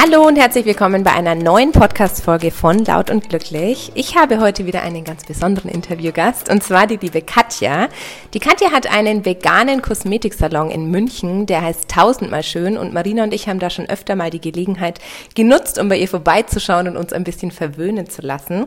[0.00, 3.90] Hallo und herzlich willkommen bei einer neuen Podcast-Folge von Laut und Glücklich.
[3.96, 7.88] Ich habe heute wieder einen ganz besonderen Interviewgast und zwar die liebe Katja.
[8.32, 13.34] Die Katja hat einen veganen Kosmetiksalon in München, der heißt Tausendmal Schön und Marina und
[13.34, 15.00] ich haben da schon öfter mal die Gelegenheit
[15.34, 18.66] genutzt, um bei ihr vorbeizuschauen und uns ein bisschen verwöhnen zu lassen.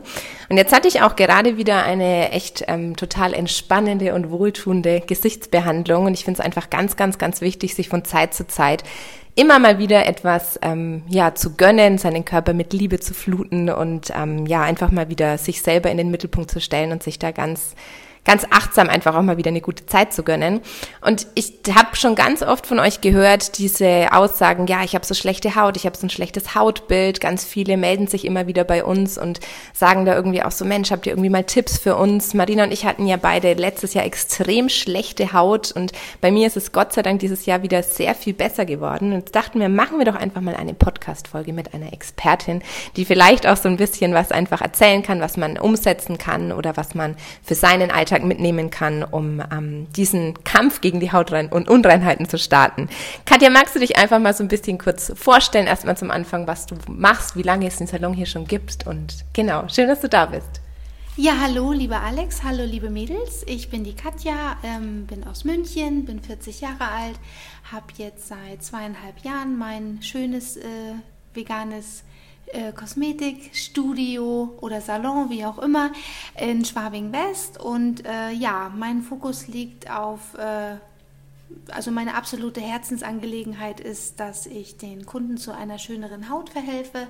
[0.50, 6.04] Und jetzt hatte ich auch gerade wieder eine echt ähm, total entspannende und wohltuende Gesichtsbehandlung
[6.04, 8.84] und ich finde es einfach ganz, ganz, ganz wichtig, sich von Zeit zu Zeit
[9.34, 14.12] immer mal wieder etwas ähm, ja zu gönnen, seinen Körper mit Liebe zu fluten und
[14.14, 17.30] ähm, ja einfach mal wieder sich selber in den Mittelpunkt zu stellen und sich da
[17.30, 17.74] ganz
[18.24, 20.60] ganz achtsam einfach auch mal wieder eine gute Zeit zu gönnen.
[21.00, 25.14] Und ich habe schon ganz oft von euch gehört, diese Aussagen, ja, ich habe so
[25.14, 27.20] schlechte Haut, ich habe so ein schlechtes Hautbild.
[27.20, 29.40] Ganz viele melden sich immer wieder bei uns und
[29.72, 32.32] sagen da irgendwie auch so, Mensch, habt ihr irgendwie mal Tipps für uns?
[32.32, 36.56] Marina und ich hatten ja beide letztes Jahr extrem schlechte Haut und bei mir ist
[36.56, 39.12] es Gott sei Dank dieses Jahr wieder sehr viel besser geworden.
[39.12, 42.62] Und dachten wir, machen wir doch einfach mal eine Podcast-Folge mit einer Expertin,
[42.96, 46.76] die vielleicht auch so ein bisschen was einfach erzählen kann, was man umsetzen kann oder
[46.76, 51.48] was man für seinen Alltag Alltag mitnehmen kann, um ähm, diesen Kampf gegen die Hautrein
[51.48, 52.88] und Unreinheiten zu starten.
[53.24, 56.66] Katja, magst du dich einfach mal so ein bisschen kurz vorstellen, erstmal zum Anfang, was
[56.66, 60.08] du machst, wie lange es den Salon hier schon gibt und genau, schön, dass du
[60.08, 60.60] da bist.
[61.16, 63.44] Ja, hallo, lieber Alex, hallo, liebe Mädels.
[63.46, 67.18] Ich bin die Katja, ähm, bin aus München, bin 40 Jahre alt,
[67.70, 70.94] habe jetzt seit zweieinhalb Jahren mein schönes äh,
[71.34, 72.04] veganes
[72.52, 75.90] äh, Kosmetikstudio oder Salon, wie auch immer,
[76.38, 77.60] in Schwabing West.
[77.60, 80.76] Und äh, ja, mein Fokus liegt auf, äh,
[81.70, 87.08] also meine absolute Herzensangelegenheit ist, dass ich den Kunden zu einer schöneren Haut verhelfe.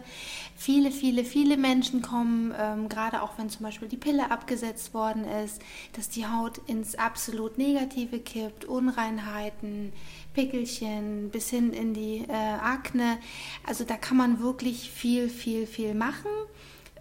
[0.56, 5.25] Viele, viele, viele Menschen kommen, ähm, gerade auch wenn zum Beispiel die Pille abgesetzt worden
[5.25, 9.92] ist, dass die Haut ins absolut Negative kippt, Unreinheiten,
[10.34, 13.19] Pickelchen bis hin in die äh, Akne.
[13.67, 16.30] Also da kann man wirklich viel, viel, viel machen.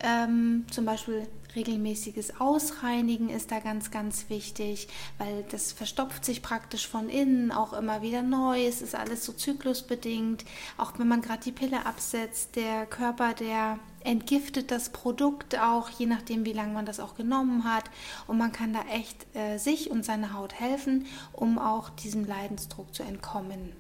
[0.04, 6.88] Ähm, zum Beispiel regelmäßiges Ausreinigen ist da ganz, ganz wichtig, weil das verstopft sich praktisch
[6.88, 8.66] von innen auch immer wieder neu.
[8.66, 10.46] Es ist alles so zyklusbedingt.
[10.78, 16.06] Auch wenn man gerade die Pille absetzt, der Körper, der entgiftet das Produkt auch, je
[16.06, 17.86] nachdem, wie lange man das auch genommen hat.
[18.28, 22.94] Und man kann da echt äh, sich und seiner Haut helfen, um auch diesem Leidensdruck
[22.94, 23.74] zu entkommen.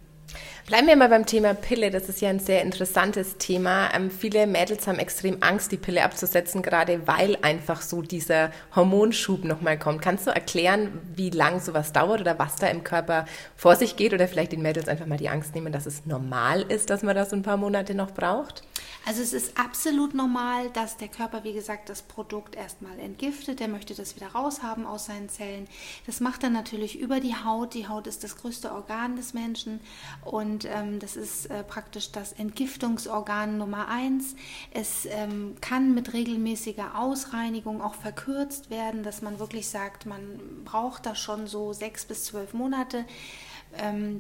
[0.68, 1.92] Bleiben wir mal beim Thema Pille.
[1.92, 3.90] Das ist ja ein sehr interessantes Thema.
[3.94, 9.44] Ähm, viele Mädels haben extrem Angst, die Pille abzusetzen, gerade weil einfach so dieser Hormonschub
[9.44, 10.02] nochmal kommt.
[10.02, 13.26] Kannst du erklären, wie lang sowas dauert oder was da im Körper
[13.56, 16.62] vor sich geht oder vielleicht den Mädels einfach mal die Angst nehmen, dass es normal
[16.62, 18.64] ist, dass man das ein paar Monate noch braucht?
[19.06, 23.60] Also es ist absolut normal, dass der Körper, wie gesagt, das Produkt erstmal entgiftet.
[23.60, 25.68] Der möchte das wieder raushaben aus seinen Zellen.
[26.06, 27.74] Das macht er natürlich über die Haut.
[27.74, 29.80] Die Haut ist das größte Organ des Menschen
[30.24, 34.36] und ähm, das ist äh, praktisch das Entgiftungsorgan Nummer eins.
[34.72, 41.06] Es ähm, kann mit regelmäßiger Ausreinigung auch verkürzt werden, dass man wirklich sagt, man braucht
[41.06, 43.06] da schon so sechs bis zwölf Monate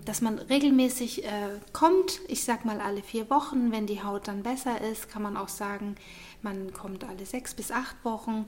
[0.06, 1.30] dass man regelmäßig äh,
[1.74, 5.38] kommt, ich sag mal alle vier Wochen, wenn die Haut dann besser ist, kann man
[5.38, 5.96] auch sagen,
[6.42, 8.46] man kommt alle sechs bis acht Wochen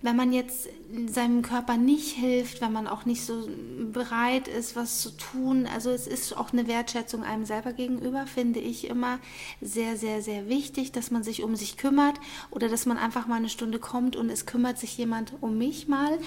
[0.00, 0.68] wenn man jetzt
[1.06, 3.48] seinem Körper nicht hilft, wenn man auch nicht so
[3.92, 5.66] bereit ist, was zu tun.
[5.72, 9.18] Also es ist auch eine Wertschätzung einem selber gegenüber, finde ich immer
[9.60, 12.18] sehr, sehr, sehr wichtig, dass man sich um sich kümmert
[12.50, 15.88] oder dass man einfach mal eine Stunde kommt und es kümmert sich jemand um mich
[15.88, 16.18] mal.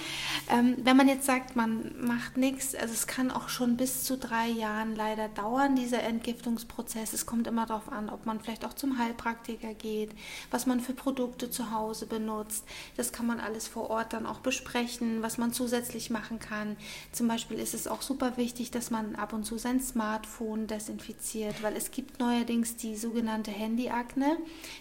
[0.49, 4.17] Ähm, wenn man jetzt sagt, man macht nichts, also es kann auch schon bis zu
[4.17, 7.13] drei Jahren leider dauern, dieser Entgiftungsprozess.
[7.13, 10.11] Es kommt immer darauf an, ob man vielleicht auch zum Heilpraktiker geht,
[10.51, 12.65] was man für Produkte zu Hause benutzt.
[12.95, 16.77] Das kann man alles alles vor Ort dann auch besprechen, was man zusätzlich machen kann.
[17.11, 21.61] Zum Beispiel ist es auch super wichtig, dass man ab und zu sein Smartphone desinfiziert,
[21.61, 24.38] weil es gibt neuerdings die sogenannte Handyakne,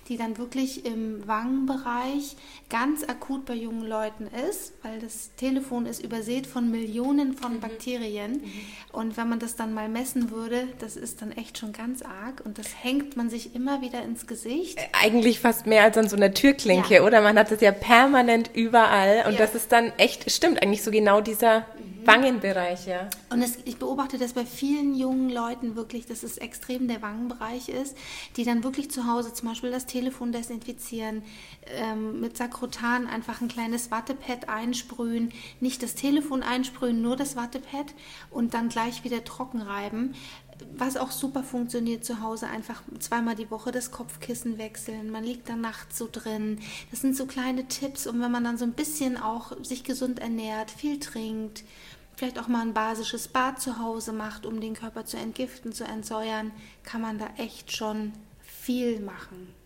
[0.08, 2.36] die dann wirklich im Wangenbereich
[2.70, 7.60] ganz akut bei jungen Leuten ist, weil das Telefon ist übersät von Millionen von mhm.
[7.60, 8.32] Bakterien.
[8.32, 8.52] Mhm.
[8.92, 12.42] Und wenn man das dann mal messen würde, das ist dann echt schon ganz arg
[12.44, 14.78] und das hängt man sich immer wieder ins Gesicht.
[14.78, 17.02] Äh, eigentlich fast mehr als an so einer Türklinke, ja.
[17.02, 17.20] oder?
[17.20, 19.24] Man hat es ja permanent über überall.
[19.26, 19.38] Und ja.
[19.38, 22.06] das ist dann echt, stimmt eigentlich so genau dieser mhm.
[22.06, 23.08] Wangenbereich, ja.
[23.28, 27.68] Und es, ich beobachte das bei vielen jungen Leuten wirklich, dass es extrem der Wangenbereich
[27.68, 27.96] ist,
[28.36, 31.22] die dann wirklich zu Hause zum Beispiel das Telefon desinfizieren,
[31.66, 37.86] ähm, mit Sakrotan einfach ein kleines Wattepad einsprühen, nicht das Telefon einsprühen, nur das Wattepad
[38.30, 40.14] und dann gleich wieder trocken reiben
[40.76, 45.10] was auch super funktioniert zu Hause, einfach zweimal die Woche das Kopfkissen wechseln.
[45.10, 46.60] Man liegt dann nachts so drin.
[46.90, 48.06] Das sind so kleine Tipps.
[48.06, 51.64] Und wenn man dann so ein bisschen auch sich gesund ernährt, viel trinkt,
[52.16, 55.84] vielleicht auch mal ein basisches Bad zu Hause macht, um den Körper zu entgiften, zu
[55.84, 56.52] entsäuern,
[56.82, 59.59] kann man da echt schon viel machen.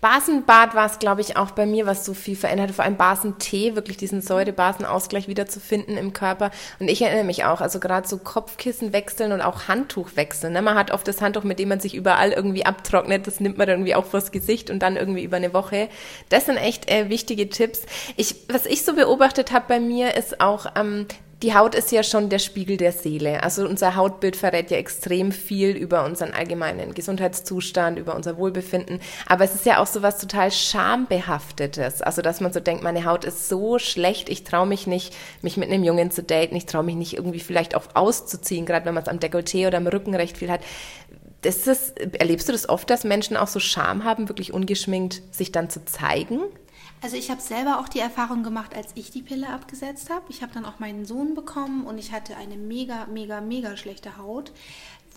[0.00, 2.76] Basenbad war es, glaube ich, auch bei mir, was so viel verändert hat.
[2.76, 6.50] Vor allem Basentee, wirklich diesen Säure-Basenausgleich wieder zu finden im Körper.
[6.78, 10.52] Und ich erinnere mich auch, also gerade so Kopfkissen wechseln und auch Handtuch wechseln.
[10.52, 10.62] Ne?
[10.62, 13.26] Man hat oft das Handtuch, mit dem man sich überall irgendwie abtrocknet.
[13.26, 15.88] Das nimmt man irgendwie auch vors Gesicht und dann irgendwie über eine Woche.
[16.28, 17.82] Das sind echt äh, wichtige Tipps.
[18.16, 21.06] Ich, was ich so beobachtet habe bei mir, ist auch ähm,
[21.42, 23.42] die Haut ist ja schon der Spiegel der Seele.
[23.42, 29.00] Also unser Hautbild verrät ja extrem viel über unseren allgemeinen Gesundheitszustand, über unser Wohlbefinden.
[29.26, 32.00] Aber es ist ja auch so was total schambehaftetes.
[32.00, 35.58] Also dass man so denkt, meine Haut ist so schlecht, ich traue mich nicht, mich
[35.58, 38.94] mit einem Jungen zu daten, ich traue mich nicht irgendwie vielleicht auch auszuziehen, gerade wenn
[38.94, 40.62] man es am Dekolleté oder am Rücken recht viel hat.
[41.42, 45.52] Das ist, erlebst du das oft, dass Menschen auch so Scham haben, wirklich ungeschminkt sich
[45.52, 46.40] dann zu zeigen?
[47.02, 50.24] Also ich habe selber auch die Erfahrung gemacht, als ich die Pille abgesetzt habe.
[50.28, 54.16] Ich habe dann auch meinen Sohn bekommen und ich hatte eine mega, mega, mega schlechte
[54.16, 54.52] Haut,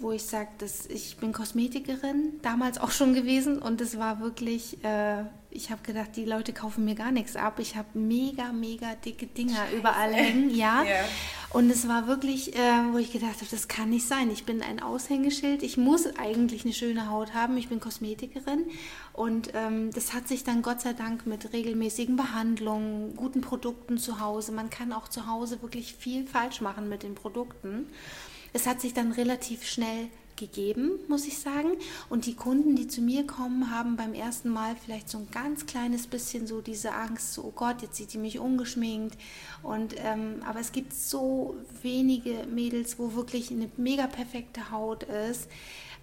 [0.02, 0.50] wo ich sage,
[0.90, 6.16] ich bin Kosmetikerin, damals auch schon gewesen und es war wirklich, äh, ich habe gedacht,
[6.16, 7.60] die Leute kaufen mir gar nichts ab.
[7.60, 10.84] Ich habe mega, mega dicke Dinger überall hängen, ja.
[10.84, 11.06] Yeah.
[11.52, 12.60] Und es war wirklich, äh,
[12.92, 14.30] wo ich gedacht habe, das kann nicht sein.
[14.30, 15.64] Ich bin ein Aushängeschild.
[15.64, 17.58] Ich muss eigentlich eine schöne Haut haben.
[17.58, 18.66] Ich bin Kosmetikerin.
[19.14, 24.20] Und ähm, das hat sich dann Gott sei Dank mit regelmäßigen Behandlungen, guten Produkten zu
[24.20, 24.52] Hause.
[24.52, 27.88] Man kann auch zu Hause wirklich viel falsch machen mit den Produkten.
[28.54, 30.10] Es hat sich dann relativ schnell
[30.40, 31.72] gegeben, muss ich sagen.
[32.10, 35.66] Und die Kunden, die zu mir kommen, haben beim ersten Mal vielleicht so ein ganz
[35.66, 39.18] kleines bisschen so diese Angst, so, oh Gott, jetzt sieht die mich ungeschminkt.
[39.62, 45.48] Und, ähm, aber es gibt so wenige Mädels, wo wirklich eine mega perfekte Haut ist.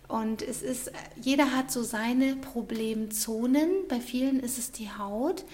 [0.08, 3.70] Und es ist, jeder hat so seine Problemzonen.
[3.88, 5.44] Bei vielen ist es die Haut.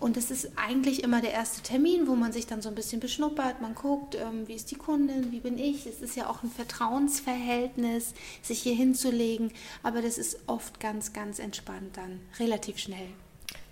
[0.00, 3.00] Und es ist eigentlich immer der erste Termin, wo man sich dann so ein bisschen
[3.00, 3.60] beschnuppert.
[3.60, 5.86] Man guckt, ähm, wie ist die Kundin, wie bin ich.
[5.86, 9.52] Es ist ja auch ein Vertrauensverhältnis, sich hier hinzulegen.
[9.82, 13.08] Aber das ist oft ganz, ganz entspannt dann, relativ schnell.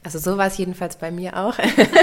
[0.07, 1.59] Also so war es jedenfalls bei mir auch.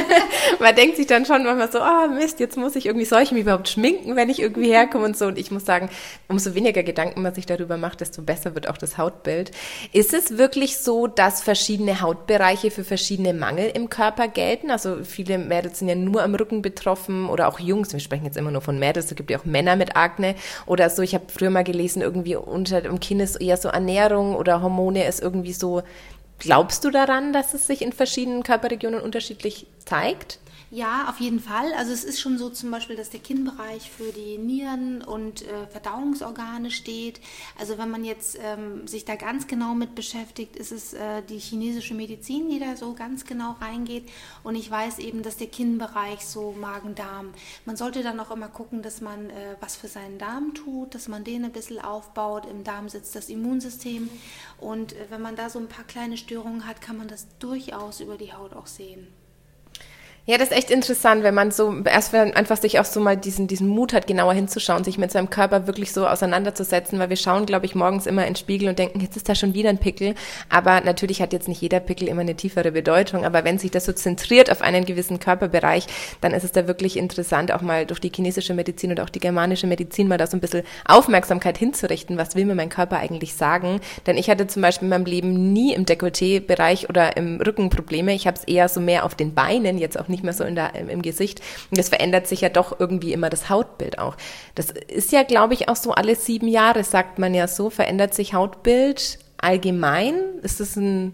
[0.60, 3.32] man denkt sich dann schon manchmal so, oh Mist, jetzt muss ich irgendwie, soll ich
[3.32, 5.28] mich überhaupt schminken, wenn ich irgendwie herkomme und so.
[5.28, 5.90] Und ich muss sagen,
[6.28, 9.52] umso weniger Gedanken man sich darüber macht, desto besser wird auch das Hautbild.
[9.94, 14.70] Ist es wirklich so, dass verschiedene Hautbereiche für verschiedene Mangel im Körper gelten?
[14.70, 17.94] Also viele Mädels sind ja nur am Rücken betroffen oder auch Jungs.
[17.94, 19.06] Wir sprechen jetzt immer nur von Mädels.
[19.06, 20.36] Es gibt ja auch Männer mit Akne
[20.66, 21.04] oder so.
[21.04, 25.08] Ich habe früher mal gelesen, irgendwie unter dem Kinn ist eher so Ernährung oder Hormone
[25.08, 25.84] ist irgendwie so
[26.40, 30.40] Glaubst du daran, dass es sich in verschiedenen Körperregionen unterschiedlich zeigt?
[30.74, 31.72] Ja, auf jeden Fall.
[31.74, 35.68] Also es ist schon so zum Beispiel, dass der Kinnbereich für die Nieren und äh,
[35.68, 37.22] Verdauungsorgane steht.
[37.60, 41.38] Also wenn man jetzt ähm, sich da ganz genau mit beschäftigt, ist es äh, die
[41.38, 44.10] chinesische Medizin, die da so ganz genau reingeht.
[44.42, 47.36] Und ich weiß eben, dass der Kinnbereich so Magen-Darm.
[47.66, 51.08] Man sollte dann auch immer gucken, dass man äh, was für seinen Darm tut, dass
[51.08, 52.48] man den ein bisschen aufbaut.
[52.48, 54.10] Im Darm sitzt das Immunsystem.
[54.60, 58.00] Und äh, wenn man da so ein paar kleine Störungen hat, kann man das durchaus
[58.00, 59.08] über die Haut auch sehen.
[60.26, 63.48] Ja, das ist echt interessant, wenn man so erst einfach sich auch so mal diesen,
[63.48, 67.46] diesen Mut hat, genauer hinzuschauen, sich mit seinem Körper wirklich so auseinanderzusetzen, weil wir schauen,
[67.46, 69.80] glaube ich, morgens immer in den Spiegel und denken, jetzt ist da schon wieder ein
[69.80, 70.16] Pickel.
[70.48, 73.26] Aber natürlich hat jetzt nicht jeder Pickel immer eine tiefere Bedeutung.
[73.26, 75.88] Aber wenn sich das so zentriert auf einen gewissen Körperbereich,
[76.22, 79.20] dann ist es da wirklich interessant, auch mal durch die chinesische Medizin und auch die
[79.20, 82.18] germanische Medizin mal da so ein bisschen Aufmerksamkeit hinzurichten.
[82.18, 83.82] Was will mir mein Körper eigentlich sagen?
[84.06, 88.14] Denn ich hatte zum Beispiel in meinem Leben nie im Dekolleté-Bereich oder im Rücken Probleme.
[88.14, 90.56] Ich habe es eher so mehr auf den Beinen, jetzt auch nicht mehr so in
[90.56, 91.42] der, im Gesicht.
[91.70, 94.16] Und das verändert sich ja doch irgendwie immer das Hautbild auch.
[94.56, 98.14] Das ist ja, glaube ich, auch so alle sieben Jahre, sagt man ja so, verändert
[98.14, 100.16] sich Hautbild allgemein.
[100.42, 101.14] Ist das ein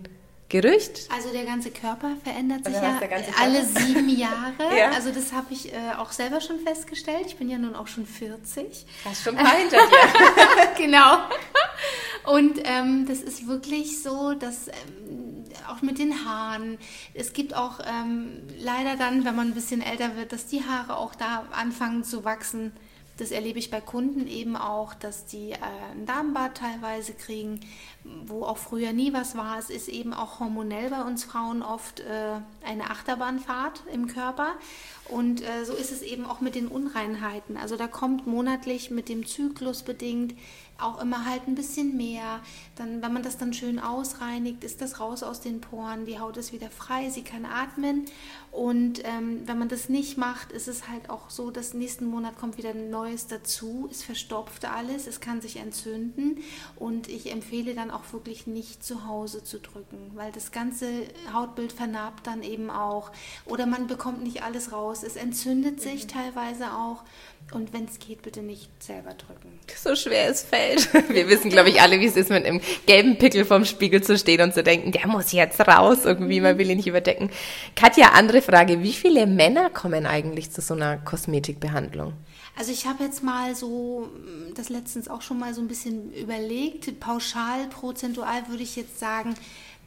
[0.50, 1.08] Gerücht?
[1.16, 3.00] Also der ganze Körper verändert sich ja
[3.40, 4.54] alle sieben Jahre.
[4.78, 4.92] ja.
[4.92, 7.26] Also das habe ich äh, auch selber schon festgestellt.
[7.28, 8.86] Ich bin ja nun auch schon 40.
[9.06, 10.76] Hast schon ein paar hinter dir.
[10.76, 11.18] genau.
[12.26, 15.29] Und ähm, das ist wirklich so, dass ähm,
[15.68, 16.78] auch mit den Haaren,
[17.14, 20.98] es gibt auch ähm, leider dann, wenn man ein bisschen älter wird, dass die Haare
[20.98, 22.72] auch da anfangen zu wachsen.
[23.20, 25.58] Das erlebe ich bei Kunden eben auch, dass die äh,
[25.92, 27.60] ein Darmbad teilweise kriegen,
[28.26, 29.60] wo auch früher nie was war.
[29.60, 34.54] Es ist eben auch hormonell bei uns Frauen oft äh, eine Achterbahnfahrt im Körper.
[35.10, 37.58] Und äh, so ist es eben auch mit den Unreinheiten.
[37.58, 40.34] Also da kommt monatlich mit dem Zyklus bedingt
[40.82, 42.40] auch immer halt ein bisschen mehr.
[42.76, 46.38] Dann, wenn man das dann schön ausreinigt, ist das raus aus den Poren, die Haut
[46.38, 48.06] ist wieder frei, sie kann atmen.
[48.52, 52.38] Und ähm, wenn man das nicht macht, ist es halt auch so, dass nächsten Monat
[52.38, 53.88] kommt wieder ein Neues dazu.
[53.92, 56.40] Es verstopft alles, es kann sich entzünden.
[56.76, 60.88] Und ich empfehle dann auch wirklich nicht zu Hause zu drücken, weil das ganze
[61.32, 63.12] Hautbild vernarbt dann eben auch.
[63.46, 65.04] Oder man bekommt nicht alles raus.
[65.04, 66.10] Es entzündet sich mhm.
[66.10, 67.04] teilweise auch.
[67.52, 69.60] Und wenn es geht, bitte nicht selber drücken.
[69.76, 70.94] So schwer es fällt.
[71.10, 74.18] Wir wissen, glaube ich, alle, wie es ist, mit einem gelben Pickel vorm Spiegel zu
[74.18, 77.32] stehen und zu denken, der muss jetzt raus, irgendwie, man will ihn nicht überdecken.
[77.76, 78.82] Katja, andere Frage.
[78.82, 82.14] Wie viele Männer kommen eigentlich zu so einer Kosmetikbehandlung?
[82.58, 84.10] Also ich habe jetzt mal so,
[84.56, 89.36] das letztens auch schon mal so ein bisschen überlegt, pauschal, prozentual würde ich jetzt sagen,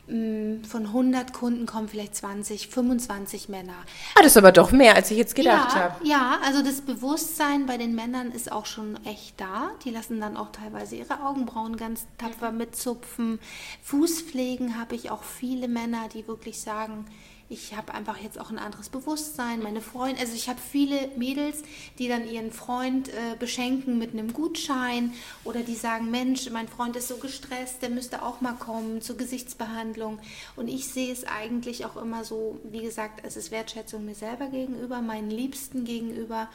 [0.08, 3.76] Mm, von 100 Kunden kommen vielleicht 20, 25 Männer.
[4.16, 6.06] Ah, das ist aber doch mehr, als ich jetzt gedacht ja, habe.
[6.06, 9.70] Ja, also das Bewusstsein bei den Männern ist auch schon echt da.
[9.84, 13.38] Die lassen dann auch teilweise ihre Augenbrauen ganz tapfer mitzupfen.
[13.84, 17.06] Fußpflegen habe ich auch viele Männer, die wirklich sagen,
[17.52, 19.62] ich habe einfach jetzt auch ein anderes Bewusstsein.
[19.62, 21.62] Meine Freunde, also ich habe viele Mädels,
[21.98, 25.12] die dann ihren Freund äh, beschenken mit einem Gutschein
[25.44, 29.18] oder die sagen, Mensch, mein Freund ist so gestresst, der müsste auch mal kommen zur
[29.18, 30.18] Gesichtsbehandlung.
[30.56, 34.46] Und ich sehe es eigentlich auch immer so, wie gesagt, es ist Wertschätzung mir selber
[34.46, 36.48] gegenüber, meinen Liebsten gegenüber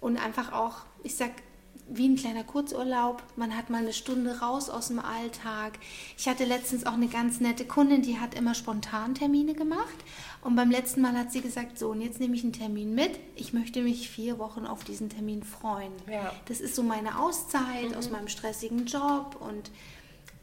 [0.00, 1.32] und einfach auch, ich sag
[1.88, 3.22] wie ein kleiner Kurzurlaub.
[3.36, 5.78] Man hat mal eine Stunde raus aus dem Alltag.
[6.16, 9.96] Ich hatte letztens auch eine ganz nette Kundin, die hat immer spontan Termine gemacht.
[10.42, 13.18] Und beim letzten Mal hat sie gesagt, so, und jetzt nehme ich einen Termin mit.
[13.34, 15.92] Ich möchte mich vier Wochen auf diesen Termin freuen.
[16.10, 16.32] Ja.
[16.46, 17.96] Das ist so meine Auszeit mhm.
[17.96, 19.36] aus meinem stressigen Job.
[19.40, 19.70] Und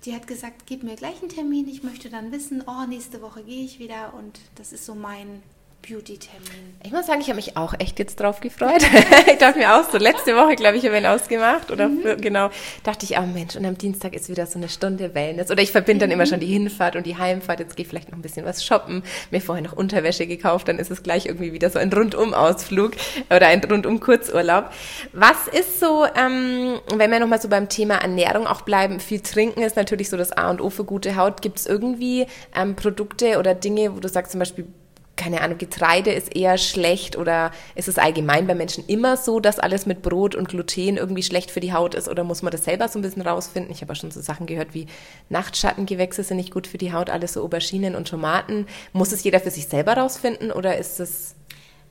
[0.06, 1.68] die hat gesagt, gib mir gleich einen Termin.
[1.68, 4.14] Ich möchte dann wissen, oh, nächste Woche gehe ich wieder.
[4.14, 5.44] Und das ist so mein
[5.88, 6.75] Beauty-Termin?
[6.84, 8.84] Ich muss sagen, ich habe mich auch echt jetzt drauf gefreut.
[9.27, 12.01] ich dachte mir auch so, letzte Woche, glaube ich, habe ich ihn ausgemacht oder mhm.
[12.01, 12.50] für, genau,
[12.84, 15.51] dachte ich, oh Mensch, und am Dienstag ist wieder so eine Stunde Wellness.
[15.51, 16.22] Oder ich verbinde dann mhm.
[16.22, 17.60] immer schon die Hinfahrt und die Heimfahrt.
[17.60, 20.80] Jetzt gehe ich vielleicht noch ein bisschen was shoppen, mir vorher noch Unterwäsche gekauft, dann
[20.80, 22.92] ist es gleich irgendwie wieder so ein Rundum-Ausflug
[23.30, 24.72] oder ein Rundum-Kurzurlaub.
[25.13, 29.62] Was ist so, ähm, wenn wir nochmal so beim Thema Ernährung auch bleiben, viel trinken
[29.62, 31.42] ist natürlich so das A und O für gute Haut.
[31.42, 32.25] Gibt es irgendwie
[32.56, 34.68] ähm, Produkte oder Dinge, wo du sagst zum Beispiel,
[35.15, 39.60] keine Ahnung, Getreide ist eher schlecht oder ist es allgemein bei Menschen immer so, dass
[39.60, 42.65] alles mit Brot und Gluten irgendwie schlecht für die Haut ist oder muss man das
[42.65, 43.72] selber so ein bisschen rausfinden?
[43.72, 44.88] Ich habe auch schon so Sachen gehört wie
[45.29, 48.67] Nachtschattengewächse sind nicht gut für die Haut, alles so Auberginen und Tomaten.
[48.93, 51.36] Muss es jeder für sich selber rausfinden oder ist es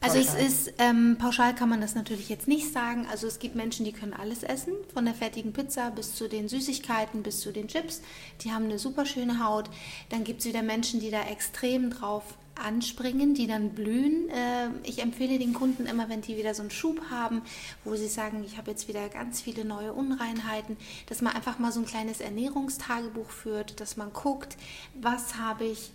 [0.01, 3.07] also es ist, ähm, pauschal kann man das natürlich jetzt nicht sagen.
[3.11, 6.47] Also es gibt Menschen, die können alles essen, von der fertigen Pizza bis zu den
[6.47, 8.03] Süßigkeiten, bis zu den Chips.
[8.43, 9.71] Die haben eine super schöne Haut.
[10.11, 12.23] Dann gibt es wieder Menschen, die da extrem drauf
[12.55, 14.29] anspringen, die dann blühen.
[14.31, 17.43] Äh, ich empfehle den Kunden immer, wenn die wieder so einen Schub haben,
[17.85, 20.77] wo sie sagen, ich habe jetzt wieder ganz viele neue Unreinheiten,
[21.09, 24.57] dass man einfach mal so ein kleines Ernährungstagebuch führt, dass man guckt,
[25.01, 25.91] was habe ich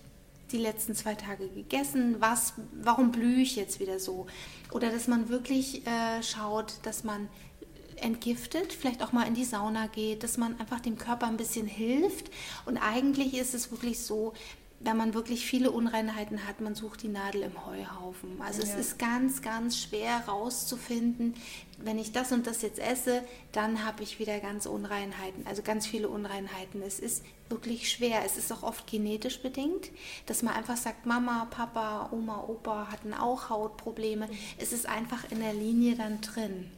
[0.51, 4.25] die letzten zwei Tage gegessen, was, warum blühe ich jetzt wieder so?
[4.71, 7.29] Oder dass man wirklich äh, schaut, dass man
[8.01, 11.67] entgiftet, vielleicht auch mal in die Sauna geht, dass man einfach dem Körper ein bisschen
[11.67, 12.31] hilft.
[12.65, 14.33] Und eigentlich ist es wirklich so,
[14.81, 18.41] wenn man wirklich viele Unreinheiten hat, man sucht die Nadel im Heuhaufen.
[18.41, 18.69] Also ja.
[18.69, 21.33] es ist ganz, ganz schwer rauszufinden,
[21.77, 25.85] wenn ich das und das jetzt esse, dann habe ich wieder ganz Unreinheiten, also ganz
[25.85, 26.81] viele Unreinheiten.
[26.81, 28.21] Es ist wirklich schwer.
[28.25, 29.89] Es ist auch oft genetisch bedingt,
[30.25, 34.29] dass man einfach sagt, Mama, Papa, Oma, Opa hatten auch Hautprobleme.
[34.57, 36.71] Es ist einfach in der Linie dann drin.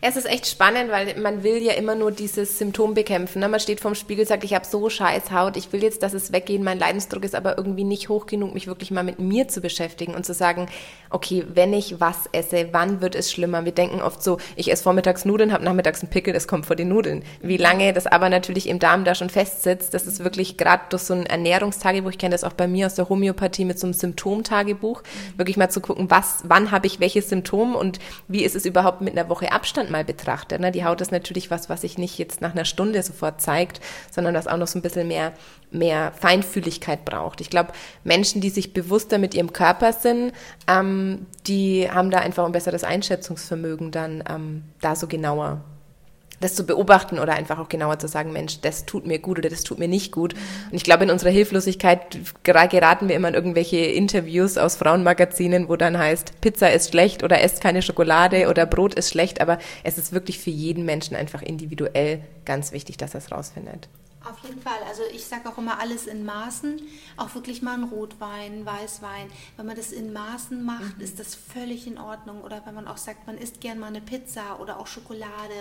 [0.00, 3.40] Es ist echt spannend, weil man will ja immer nur dieses Symptom bekämpfen.
[3.40, 3.48] Ne?
[3.48, 6.32] Man steht vorm Spiegel, sagt, ich habe so scheiß Haut, ich will jetzt, dass es
[6.32, 9.60] weggeht, mein Leidensdruck ist aber irgendwie nicht hoch genug, mich wirklich mal mit mir zu
[9.60, 10.66] beschäftigen und zu sagen,
[11.10, 13.64] okay, wenn ich was esse, wann wird es schlimmer?
[13.64, 16.76] Wir denken oft so, ich esse vormittags Nudeln, habe nachmittags einen Pickel, das kommt vor
[16.76, 17.24] den Nudeln.
[17.40, 21.02] Wie lange das aber natürlich im Darm da schon festsitzt, das ist wirklich gerade durch
[21.02, 23.94] so ein Ernährungstagebuch, ich kenne das auch bei mir aus der Homöopathie mit so einem
[23.94, 25.02] Symptomtagebuch,
[25.36, 27.98] wirklich mal zu gucken, was, wann habe ich welches Symptom und
[28.28, 30.60] wie ist es überhaupt mit einer Woche Abstand mal betrachtet.
[30.60, 30.70] Ne?
[30.70, 34.36] Die Haut ist natürlich was, was sich nicht jetzt nach einer Stunde sofort zeigt, sondern
[34.36, 35.32] was auch noch so ein bisschen mehr,
[35.72, 37.40] mehr Feinfühligkeit braucht.
[37.40, 37.72] Ich glaube,
[38.04, 40.32] Menschen, die sich bewusster mit ihrem Körper sind,
[40.68, 45.64] ähm, die haben da einfach ein besseres Einschätzungsvermögen dann ähm, da so genauer
[46.40, 49.48] das zu beobachten oder einfach auch genauer zu sagen, Mensch, das tut mir gut oder
[49.48, 50.34] das tut mir nicht gut.
[50.34, 55.76] Und ich glaube, in unserer Hilflosigkeit geraten wir immer in irgendwelche Interviews aus Frauenmagazinen, wo
[55.76, 59.98] dann heißt, Pizza ist schlecht oder esst keine Schokolade oder Brot ist schlecht, aber es
[59.98, 63.88] ist wirklich für jeden Menschen einfach individuell ganz wichtig, dass er es rausfindet.
[64.24, 64.78] Auf jeden Fall.
[64.88, 66.82] Also ich sage auch immer alles in Maßen.
[67.16, 69.30] Auch wirklich mal ein Rotwein, Weißwein.
[69.56, 71.04] Wenn man das in Maßen macht, mhm.
[71.04, 72.42] ist das völlig in Ordnung.
[72.42, 75.54] Oder wenn man auch sagt, man isst gern mal eine Pizza oder auch Schokolade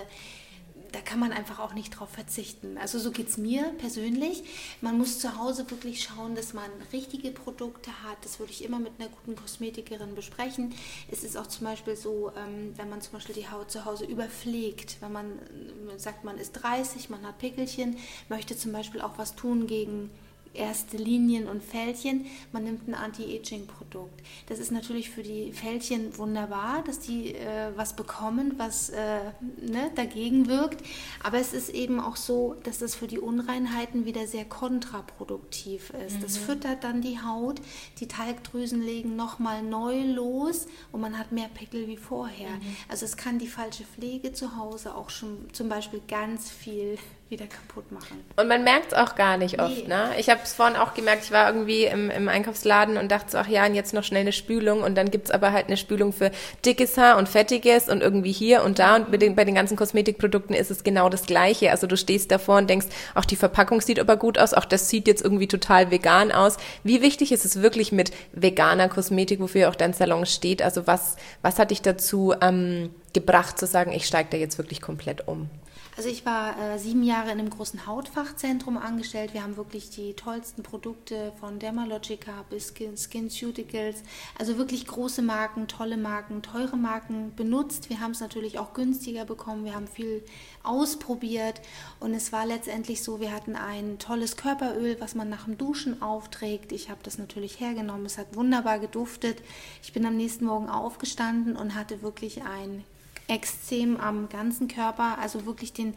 [0.92, 2.78] da kann man einfach auch nicht drauf verzichten.
[2.78, 4.44] Also so geht es mir persönlich.
[4.82, 8.18] Man muss zu Hause wirklich schauen, dass man richtige Produkte hat.
[8.22, 10.74] Das würde ich immer mit einer guten Kosmetikerin besprechen.
[11.12, 14.06] Es ist auch zum Beispiel so, ähm, wenn man zum Beispiel die Haut zu Hause
[14.06, 17.98] überpflegt, wenn man äh, sagt, man ist 30, man hat Pickelchen,
[18.30, 20.10] möchte zum Beispiel auch was tun gegen
[20.58, 22.26] erste Linien und Fältchen.
[22.52, 24.22] Man nimmt ein Anti-Aging-Produkt.
[24.48, 29.20] Das ist natürlich für die Fältchen wunderbar, dass die äh, was bekommen, was äh,
[29.62, 30.86] ne, dagegen wirkt.
[31.24, 36.18] Aber es ist eben auch so, dass das für die Unreinheiten wieder sehr kontraproduktiv ist.
[36.18, 36.22] Mhm.
[36.22, 37.62] Das füttert dann die Haut,
[38.00, 42.50] die Talgdrüsen legen nochmal neu los und man hat mehr Pickel wie vorher.
[42.50, 42.76] Mhm.
[42.90, 46.98] Also es kann die falsche Pflege zu Hause auch schon zum Beispiel ganz viel
[47.30, 48.24] wieder kaputt machen.
[48.38, 49.84] Und man merkt es auch gar nicht oft.
[49.84, 49.88] Nee.
[49.88, 50.12] Ne?
[50.18, 53.38] Ich habe es vorhin auch gemerkt, ich war irgendwie im, im Einkaufsladen und dachte so,
[53.38, 55.78] ach ja, und jetzt noch schnell eine Spülung und dann gibt es aber halt eine
[55.78, 56.32] Spülung für
[56.66, 59.76] dickes Haar und fettiges und irgendwie hier und da und bei den, bei den ganzen
[59.76, 61.72] Kosmetikprodukten ist es genau das Gleiche.
[61.72, 64.90] Also du stehst davor und denkst, auch die Verpackung sieht aber gut aus, auch das
[64.90, 66.58] sieht jetzt irgendwie total vegan aus.
[66.84, 70.62] Wie wichtig ist es wirklich mit veganer Kosmetik, wofür auch dein Salon steht?
[70.62, 74.82] Also was, was hat dich dazu ähm, gebracht zu sagen, ich steige da jetzt wirklich
[74.82, 75.50] komplett um?
[75.98, 79.34] Also ich war äh, sieben Jahre in einem großen Hautfachzentrum angestellt.
[79.34, 84.04] Wir haben wirklich die tollsten Produkte von Dermalogica bis Skin, SkinCeuticals.
[84.38, 87.90] Also wirklich große Marken, tolle Marken, teure Marken benutzt.
[87.90, 89.66] Wir haben es natürlich auch günstiger bekommen.
[89.66, 90.24] Wir haben viel
[90.62, 91.62] ausprobiert
[92.00, 96.04] und es war letztendlich so, wir hatten ein tolles Körperöl, was man nach dem Duschen
[96.04, 96.74] aufträgt.
[96.74, 98.06] Ich habe das natürlich hergenommen.
[98.06, 99.42] Es hat wunderbar geduftet.
[99.82, 102.84] Ich bin am nächsten Morgen aufgestanden und hatte wirklich ein
[103.28, 105.94] Extrem am ganzen Körper, also wirklich den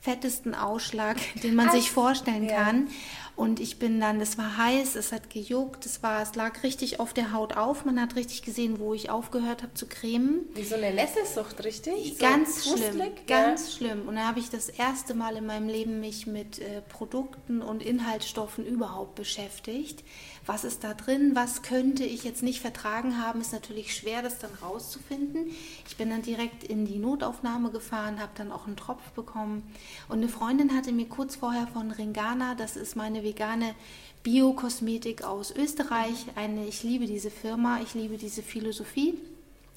[0.00, 2.64] fettesten Ausschlag, den man Ach, sich vorstellen ja.
[2.64, 2.88] kann.
[3.36, 7.00] Und ich bin dann, es war heiß, es hat gejuckt, es war, es lag richtig
[7.00, 7.84] auf der Haut auf.
[7.84, 10.40] Man hat richtig gesehen, wo ich aufgehört habe zu cremen.
[10.54, 12.18] Wie so eine Nesselsucht, richtig?
[12.18, 13.76] Ganz so schlimm, ganz ja.
[13.76, 14.08] schlimm.
[14.08, 17.82] Und da habe ich das erste Mal in meinem Leben mich mit äh, Produkten und
[17.82, 20.04] Inhaltsstoffen überhaupt beschäftigt
[20.46, 24.38] was ist da drin, was könnte ich jetzt nicht vertragen haben, ist natürlich schwer, das
[24.38, 25.46] dann rauszufinden.
[25.86, 29.62] Ich bin dann direkt in die Notaufnahme gefahren, habe dann auch einen Tropf bekommen
[30.08, 33.74] und eine Freundin hatte mir kurz vorher von Ringana, das ist meine vegane
[34.22, 39.14] Biokosmetik aus Österreich, eine, ich liebe diese Firma, ich liebe diese Philosophie.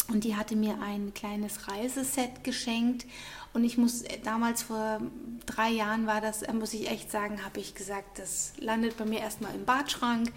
[0.10, 3.06] Und die hatte mir ein kleines Reiseset geschenkt.
[3.54, 5.02] Und ich muss, damals vor
[5.46, 9.20] drei Jahren war das, muss ich echt sagen, habe ich gesagt, das landet bei mir
[9.20, 10.32] erstmal im Badschrank.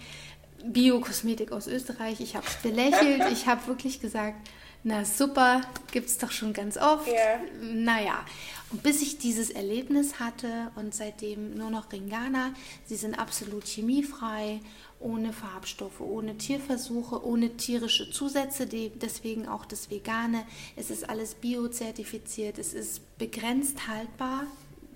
[0.65, 2.19] Bio-Kosmetik aus Österreich.
[2.19, 3.31] Ich habe es belächelt.
[3.31, 4.49] Ich habe wirklich gesagt,
[4.83, 7.07] na super, gibt es doch schon ganz oft.
[7.07, 7.39] Yeah.
[7.61, 8.25] Naja,
[8.71, 12.53] bis ich dieses Erlebnis hatte und seitdem nur noch Ringana,
[12.85, 14.61] sie sind absolut chemiefrei
[14.99, 20.45] ohne Farbstoffe, ohne Tierversuche, ohne tierische Zusätze, deswegen auch das Vegane.
[20.75, 24.45] Es ist alles biozertifiziert, es ist begrenzt haltbar,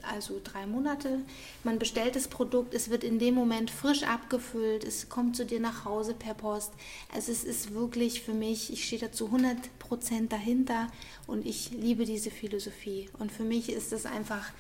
[0.03, 1.21] also drei Monate.
[1.63, 5.59] Man bestellt das Produkt, es wird in dem Moment frisch abgefüllt, es kommt zu dir
[5.59, 6.71] nach Hause per Post.
[7.13, 9.57] Also es ist wirklich für mich, ich stehe dazu 100
[9.87, 10.87] Prozent dahinter
[11.27, 13.09] und ich liebe diese Philosophie.
[13.19, 14.51] Und für mich ist es einfach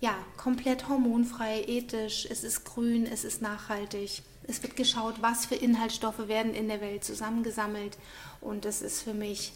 [0.00, 4.22] ja komplett hormonfrei, ethisch, es ist grün, es ist nachhaltig.
[4.44, 7.98] Es wird geschaut, was für Inhaltsstoffe werden in der Welt zusammengesammelt.
[8.40, 9.52] Und das ist für mich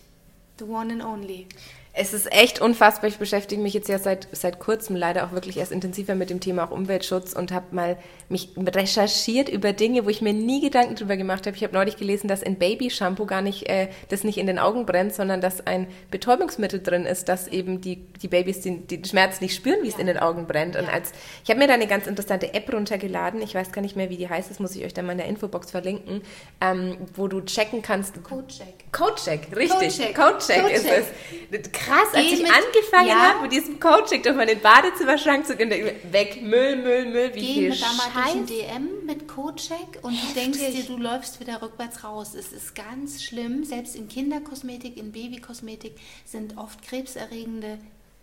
[0.59, 1.47] the one and only.
[1.97, 3.09] Es ist echt unfassbar.
[3.09, 6.41] Ich beschäftige mich jetzt ja seit, seit kurzem leider auch wirklich erst intensiver mit dem
[6.41, 7.97] Thema auch Umweltschutz und habe mal
[8.29, 11.57] mich recherchiert über Dinge, wo ich mir nie Gedanken drüber gemacht habe.
[11.57, 14.87] Ich habe neulich gelesen, dass in Baby-Shampoo gar nicht, äh, das nicht in den Augen
[14.87, 19.41] brennt, sondern dass ein Betäubungsmittel drin ist, dass eben die, die Babys den, den Schmerz
[19.41, 19.95] nicht spüren, wie ja.
[19.95, 20.75] es in den Augen brennt.
[20.75, 21.13] Und als
[21.45, 24.17] ich habe mir da eine ganz interessante App runtergeladen, ich weiß gar nicht mehr, wie
[24.17, 26.23] die heißt, das muss ich euch dann mal in der Infobox verlinken,
[26.61, 28.21] ähm, wo du checken kannst.
[28.25, 28.91] Codecheck.
[28.91, 29.79] Codecheck, richtig.
[29.79, 30.87] Codecheck, Codecheck, Codecheck ist
[31.53, 33.19] es krass, als ich mit, angefangen ja.
[33.19, 37.55] habe, mit diesem Coaching durch meinen Badezimmerschrank zu gehen, weg, Müll, Müll, Müll, wie Geh
[37.55, 42.05] viel mit durch ein DM mit Cocheck und du denkst dir, du läufst wieder rückwärts
[42.05, 42.35] raus.
[42.35, 47.79] Es ist ganz schlimm, selbst in Kinderkosmetik, in Babykosmetik sind oft krebserregende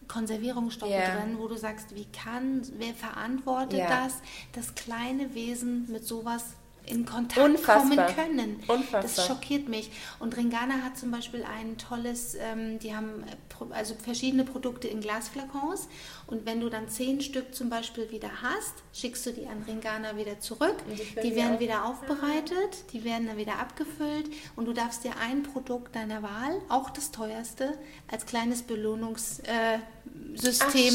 [0.08, 1.15] Konservierungsstoffe yeah.
[1.15, 4.04] drin, wo du sagst, wie kann, wer verantwortet yeah.
[4.04, 4.15] das,
[4.52, 8.08] das kleine Wesen mit sowas in Kontakt Unfassbar.
[8.08, 8.63] kommen können.
[8.67, 9.02] Unfassbar.
[9.02, 9.91] Das schockiert mich.
[10.20, 13.24] Und Ringana hat zum Beispiel ein tolles, ähm, die haben
[13.72, 15.88] also verschiedene Produkte in Glasflakons
[16.32, 20.15] und wenn du dann zehn Stück zum Beispiel wieder hast, schickst du die an Ringana
[20.15, 20.78] wieder zurück.
[21.22, 25.94] Die werden wieder aufbereitet, die werden dann wieder abgefüllt und du darfst dir ein Produkt
[25.94, 27.78] deiner Wahl, auch das teuerste,
[28.10, 29.44] als kleines Belohnungssystem,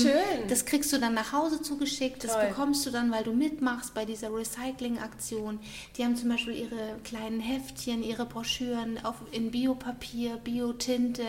[0.07, 2.47] äh, das kriegst du dann nach Hause zugeschickt, das Toll.
[2.49, 5.61] bekommst du dann, weil du mitmachst bei dieser Recycling-Aktion.
[5.99, 11.25] Die haben zum Beispiel ihre kleinen Heftchen, ihre Broschüren auf, in Biopapier, Biotinte.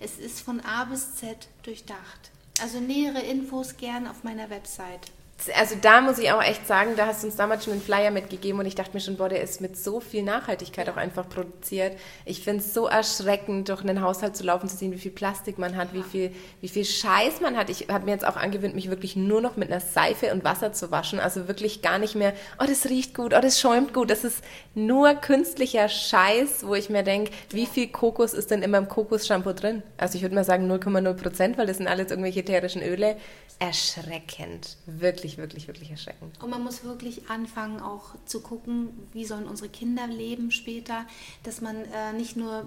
[0.00, 2.31] Es ist von A bis Z durchdacht.
[2.60, 5.10] Also nähere Infos gern auf meiner Website.
[5.58, 8.10] Also da muss ich auch echt sagen, da hast du uns damals schon einen Flyer
[8.10, 11.28] mitgegeben und ich dachte mir schon, boah, der ist mit so viel Nachhaltigkeit auch einfach
[11.28, 11.98] produziert.
[12.24, 15.58] Ich finde es so erschreckend, durch einen Haushalt zu laufen, zu sehen, wie viel Plastik
[15.58, 15.94] man hat, ja.
[15.98, 17.70] wie, viel, wie viel Scheiß man hat.
[17.70, 20.72] Ich habe mir jetzt auch angewöhnt, mich wirklich nur noch mit einer Seife und Wasser
[20.72, 21.18] zu waschen.
[21.18, 24.10] Also wirklich gar nicht mehr, oh, das riecht gut, oh, das schäumt gut.
[24.10, 24.42] Das ist
[24.74, 29.52] nur künstlicher Scheiß, wo ich mir denke, wie viel Kokos ist denn immer im Kokos-Shampoo
[29.52, 29.82] drin?
[29.96, 33.16] Also ich würde mal sagen 0,0 Prozent, weil das sind alles irgendwelche ätherischen Öle.
[33.58, 34.76] Erschreckend.
[34.86, 36.42] Wirklich wirklich, wirklich, wirklich erschreckend.
[36.42, 41.06] Und man muss wirklich anfangen, auch zu gucken, wie sollen unsere Kinder leben später,
[41.44, 42.66] dass man äh, nicht nur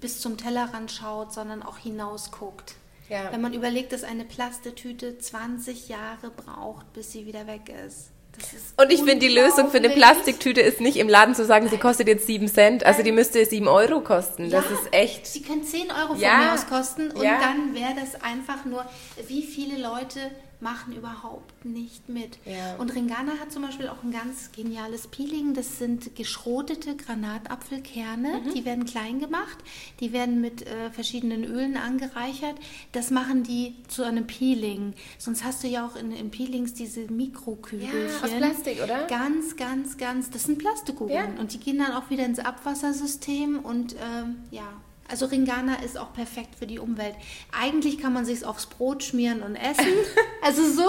[0.00, 2.76] bis zum Tellerrand schaut, sondern auch hinaus guckt.
[3.08, 3.32] Ja.
[3.32, 8.10] Wenn man überlegt, dass eine Plastetüte 20 Jahre braucht, bis sie wieder weg ist.
[8.76, 11.78] Und ich finde, die Lösung für eine Plastiktüte ist nicht im Laden zu sagen, sie
[11.78, 12.84] kostet jetzt 7 Cent.
[12.84, 14.50] Also die müsste 7 Euro kosten.
[14.50, 15.26] Das ist echt.
[15.26, 16.38] Sie können 10 Euro von ja.
[16.38, 17.10] mir aus kosten.
[17.12, 17.40] Und ja.
[17.40, 18.84] dann wäre das einfach nur,
[19.26, 20.20] wie viele Leute
[20.60, 22.38] machen überhaupt nicht mit.
[22.44, 22.76] Ja.
[22.76, 25.54] Und Ringana hat zum Beispiel auch ein ganz geniales Peeling.
[25.54, 28.40] Das sind geschrotete Granatapfelkerne.
[28.44, 28.54] Mhm.
[28.54, 29.58] Die werden klein gemacht.
[30.00, 32.56] Die werden mit äh, verschiedenen Ölen angereichert.
[32.92, 34.94] Das machen die zu einem Peeling.
[35.18, 38.08] Sonst hast du ja auch in, in Peelings diese Mikrokügelchen.
[38.08, 39.06] Ja, aus Plastik, oder?
[39.06, 40.30] Ganz, ganz, ganz.
[40.30, 41.34] Das sind Plastikkugeln.
[41.34, 41.40] Ja.
[41.40, 43.58] Und die gehen dann auch wieder ins Abwassersystem.
[43.58, 44.68] Und ähm, ja,
[45.08, 47.14] also Ringana ist auch perfekt für die Umwelt.
[47.52, 49.86] Eigentlich kann man sich aufs Brot schmieren und essen.
[50.42, 50.84] Also so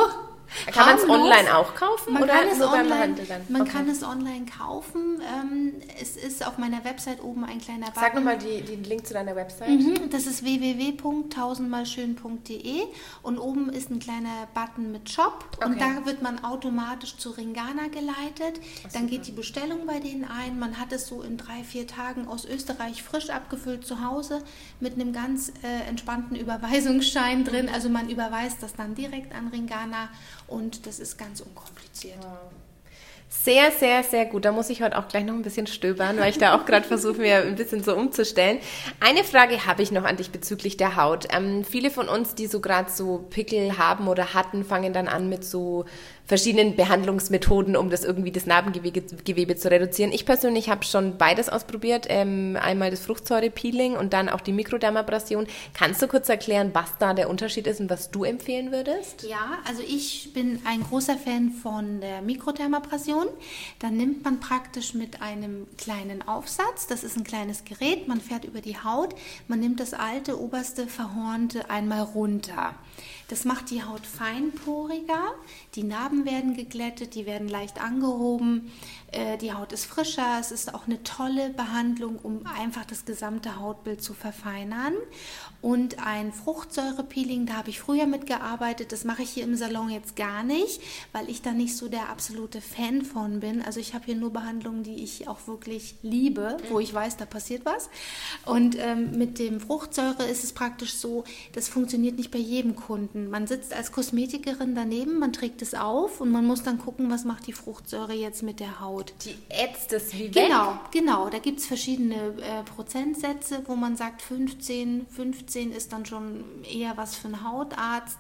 [0.71, 3.15] kann man es online auch kaufen man oder kann es online,
[3.49, 3.71] Man okay.
[3.71, 5.21] kann es online kaufen.
[5.21, 8.01] Ähm, es ist auf meiner Website oben ein kleiner Button.
[8.01, 9.69] Sag nochmal den Link zu deiner Website.
[9.69, 12.81] Mhm, das ist www.tausendmalschön.de
[13.23, 15.65] und oben ist ein kleiner Button mit Shop okay.
[15.65, 18.61] und da wird man automatisch zu Ringana geleitet.
[18.85, 20.57] Ach, Dann geht die Bestellung bei denen ein.
[20.59, 24.41] Man hat es so in drei, vier Tagen aus Österreich frisch abgefüllt zu Hause
[24.79, 27.67] mit einem ganz äh, entspannten Überweisungsschein drin.
[27.67, 27.73] Mhm.
[27.73, 30.09] Also man überweist das dann direkt an Ringana
[30.47, 32.17] und das ist ganz unkompliziert.
[32.21, 32.51] Wow.
[33.29, 34.45] Sehr, sehr, sehr gut.
[34.45, 36.87] Da muss ich heute auch gleich noch ein bisschen stöbern, weil ich da auch gerade
[36.87, 38.59] versuche, mir ein bisschen so umzustellen.
[39.01, 41.27] Eine Frage habe ich noch an dich bezüglich der Haut.
[41.33, 45.27] Ähm, viele von uns, die so gerade so Pickel haben oder hatten, fangen dann an
[45.27, 45.83] mit so
[46.27, 50.11] verschiedenen Behandlungsmethoden, um das irgendwie das Narbengewebe zu reduzieren.
[50.11, 52.05] Ich persönlich habe schon beides ausprobiert.
[52.09, 55.47] Ähm, einmal das Fruchtsäurepeeling und dann auch die Mikrodermabrasion.
[55.73, 59.23] Kannst du kurz erklären, was da der Unterschied ist und was du empfehlen würdest?
[59.23, 63.27] Ja, also ich bin ein großer Fan von der Mikrodermabrasion.
[63.79, 68.43] Da nimmt man praktisch mit einem kleinen Aufsatz, das ist ein kleines Gerät, man fährt
[68.43, 69.15] über die Haut,
[69.47, 72.75] man nimmt das alte oberste Verhornte einmal runter.
[73.27, 75.35] Das macht die Haut feinporiger,
[75.75, 78.71] die Narben werden geglättet, die werden leicht angehoben,
[79.11, 80.37] äh, die Haut ist frischer.
[80.39, 84.93] Es ist auch eine tolle Behandlung, um einfach das gesamte Hautbild zu verfeinern.
[85.61, 88.91] Und ein Fruchtsäurepeeling, da habe ich früher mitgearbeitet.
[88.91, 90.81] Das mache ich hier im Salon jetzt gar nicht,
[91.13, 93.61] weil ich da nicht so der absolute Fan von bin.
[93.61, 97.25] Also ich habe hier nur Behandlungen, die ich auch wirklich liebe, wo ich weiß, da
[97.25, 97.89] passiert was.
[98.45, 103.29] Und ähm, mit dem Fruchtsäure ist es praktisch so, das funktioniert nicht bei jedem Kunden.
[103.29, 107.23] Man sitzt als Kosmetikerin daneben, man trägt es auf und man muss dann gucken, was
[107.23, 108.96] macht die Fruchtsäure jetzt mit der Haut.
[109.03, 110.79] Die ätzt es wie Genau, weg.
[110.91, 111.29] genau.
[111.29, 116.43] Da gibt es verschiedene äh, Prozentsätze, wo man sagt 15, 15 15 ist dann schon
[116.63, 118.17] eher was für einen Hautarzt.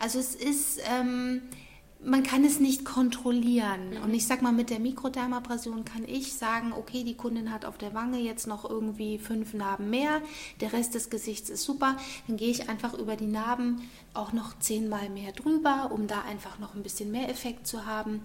[0.00, 1.42] Also es ist, ähm,
[2.06, 3.90] man kann es nicht kontrollieren.
[3.90, 4.02] Mhm.
[4.04, 7.78] Und ich sag mal, mit der Mikrodermabrasion kann ich sagen, okay, die Kundin hat auf
[7.78, 10.22] der Wange jetzt noch irgendwie fünf Narben mehr,
[10.60, 11.96] der Rest des Gesichts ist super.
[12.28, 13.82] Dann gehe ich einfach über die Narben
[14.14, 18.22] auch noch zehnmal mehr drüber, um da einfach noch ein bisschen mehr Effekt zu haben.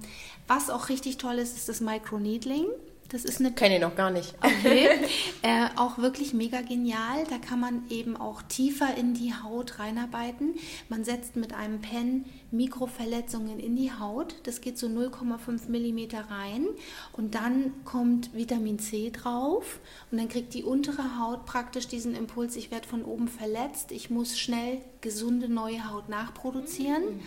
[0.47, 2.67] Was auch richtig toll ist, ist das Microneedling.
[3.11, 3.51] Das ist eine.
[3.51, 4.33] Kenne ich noch gar nicht.
[4.41, 4.87] Okay.
[5.41, 7.25] äh, auch wirklich mega genial.
[7.29, 10.55] Da kann man eben auch tiefer in die Haut reinarbeiten.
[10.87, 14.35] Man setzt mit einem Pen Mikroverletzungen in die Haut.
[14.43, 16.67] Das geht so 0,5 mm rein.
[17.11, 19.81] Und dann kommt Vitamin C drauf.
[20.09, 23.91] Und dann kriegt die untere Haut praktisch diesen Impuls, ich werde von oben verletzt.
[23.91, 27.17] Ich muss schnell gesunde neue Haut nachproduzieren.
[27.17, 27.21] Mhm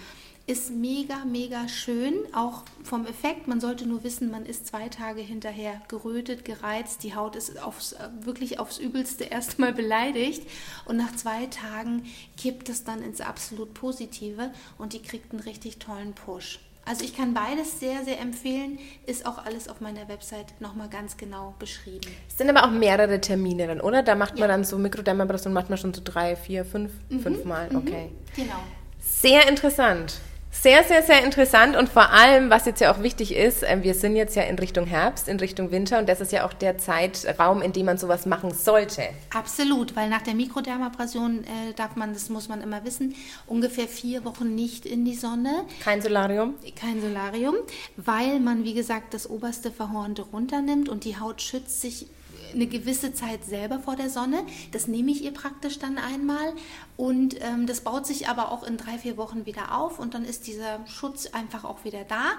[0.46, 3.48] ist mega, mega schön, auch vom Effekt.
[3.48, 7.96] Man sollte nur wissen, man ist zwei Tage hinterher gerötet, gereizt, die Haut ist aufs,
[8.20, 10.42] wirklich aufs Übelste erstmal beleidigt
[10.84, 12.04] und nach zwei Tagen
[12.36, 16.60] kippt es dann ins absolut Positive und die kriegt einen richtig tollen Push.
[16.86, 18.78] Also ich kann beides sehr, sehr empfehlen.
[19.06, 22.10] Ist auch alles auf meiner Website nochmal ganz genau beschrieben.
[22.28, 24.02] Es sind aber auch mehrere Termine dann, oder?
[24.02, 24.48] Da macht man ja.
[24.48, 27.20] dann so Mikrodermabrasion, macht man schon so drei, vier, fünf, mhm.
[27.20, 27.70] fünf Mal.
[27.70, 27.76] Mhm.
[27.76, 28.10] Okay.
[28.36, 28.60] Genau.
[29.00, 30.20] Sehr interessant.
[30.54, 33.92] Sehr, sehr, sehr interessant und vor allem, was jetzt ja auch wichtig ist, äh, wir
[33.92, 36.78] sind jetzt ja in Richtung Herbst, in Richtung Winter und das ist ja auch der
[36.78, 39.02] Zeitraum, in dem man sowas machen sollte.
[39.34, 43.14] Absolut, weil nach der Mikrodermabrasion äh, darf man, das muss man immer wissen,
[43.46, 45.66] ungefähr vier Wochen nicht in die Sonne.
[45.82, 46.54] Kein Solarium?
[46.80, 47.56] Kein Solarium,
[47.96, 52.06] weil man, wie gesagt, das oberste Verhornte runternimmt und die Haut schützt sich
[52.54, 54.44] eine gewisse Zeit selber vor der Sonne.
[54.72, 56.54] Das nehme ich ihr praktisch dann einmal
[56.96, 60.24] und ähm, das baut sich aber auch in drei, vier Wochen wieder auf und dann
[60.24, 62.32] ist dieser Schutz einfach auch wieder da.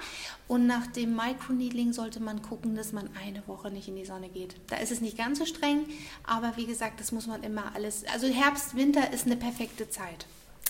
[0.47, 4.29] Und nach dem Microneedling sollte man gucken, dass man eine Woche nicht in die Sonne
[4.29, 4.55] geht.
[4.67, 5.85] Da ist es nicht ganz so streng,
[6.23, 8.03] aber wie gesagt, das muss man immer alles.
[8.13, 10.25] Also Herbst, Winter ist eine perfekte Zeit.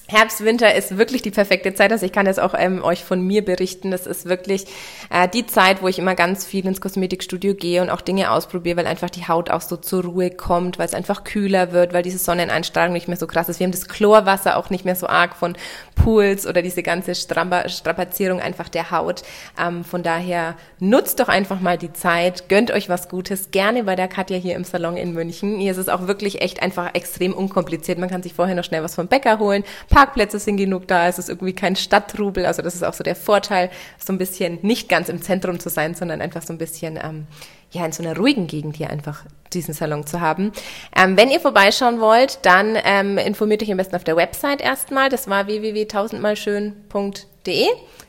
[0.07, 1.91] Herbst, Winter ist wirklich die perfekte Zeit.
[1.91, 3.89] Also ich kann jetzt auch ähm, euch von mir berichten.
[3.89, 4.65] Das ist wirklich
[5.09, 8.77] äh, die Zeit, wo ich immer ganz viel ins Kosmetikstudio gehe und auch Dinge ausprobiere,
[8.77, 12.03] weil einfach die Haut auch so zur Ruhe kommt, weil es einfach kühler wird, weil
[12.03, 13.59] diese Sonneneinstrahlung nicht mehr so krass ist.
[13.59, 15.57] Wir haben das Chlorwasser auch nicht mehr so arg von
[15.95, 19.23] Pools oder diese ganze Strapazierung einfach der Haut.
[19.59, 23.95] Ähm, von daher nutzt doch einfach mal die Zeit, gönnt euch was Gutes, gerne bei
[23.95, 25.59] der Katja hier im Salon in München.
[25.59, 27.97] Hier ist es auch wirklich echt einfach extrem unkompliziert.
[27.97, 29.63] Man kann sich vorher noch schnell was vom Bäcker holen,
[29.95, 32.45] Parkplätze sind genug da, es ist irgendwie kein Stadtrubel.
[32.45, 35.69] Also das ist auch so der Vorteil, so ein bisschen nicht ganz im Zentrum zu
[35.69, 37.27] sein, sondern einfach so ein bisschen ähm,
[37.71, 40.51] ja in so einer ruhigen Gegend hier einfach diesen Salon zu haben.
[40.93, 45.07] Ähm, wenn ihr vorbeischauen wollt, dann ähm, informiert euch am besten auf der Website erstmal.
[45.07, 47.34] Das war www.tausendmalschön.de.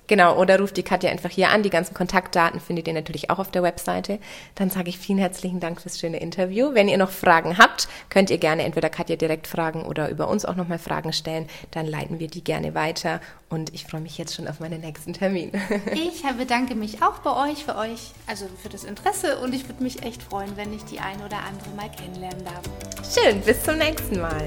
[0.09, 1.62] Genau, oder ruft die Katja einfach hier an.
[1.62, 4.18] Die ganzen Kontaktdaten findet ihr natürlich auch auf der Webseite.
[4.55, 6.75] Dann sage ich vielen herzlichen Dank fürs schöne Interview.
[6.75, 10.44] Wenn ihr noch Fragen habt, könnt ihr gerne entweder Katja direkt fragen oder über uns
[10.44, 11.49] auch nochmal Fragen stellen.
[11.72, 13.20] Dann leiten wir die gerne weiter.
[13.49, 15.51] Und ich freue mich jetzt schon auf meinen nächsten Termin.
[15.92, 19.38] ich bedanke mich auch bei euch, für euch, also für das Interesse.
[19.38, 22.62] Und ich würde mich echt freuen, wenn ich die eine oder andere mal kennenlernen darf.
[23.12, 24.44] Schön, bis zum nächsten Mal.